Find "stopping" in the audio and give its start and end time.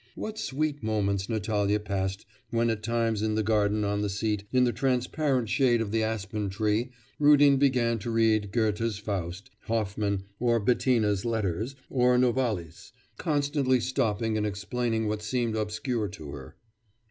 13.79-14.37